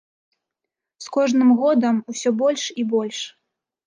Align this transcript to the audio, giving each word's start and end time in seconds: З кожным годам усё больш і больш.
З 1.07 1.11
кожным 1.17 1.49
годам 1.59 1.99
усё 2.13 2.29
больш 2.39 2.63
і 2.85 2.87
больш. 2.95 3.19